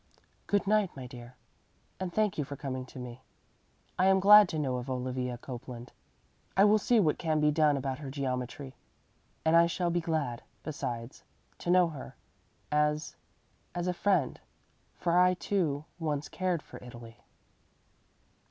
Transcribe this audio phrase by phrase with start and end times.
[0.47, 1.35] "Good night, my dear,
[1.99, 3.21] and thank you for coming to me.
[3.99, 5.91] I am glad to know of Olivia Copeland.
[6.57, 8.73] I will see what can be done about her geometry,
[9.45, 11.23] and I shall be glad, besides,
[11.59, 12.15] to know her
[12.71, 13.15] as
[13.75, 14.39] as a friend;
[14.95, 17.21] for I, too, once cared for Italy."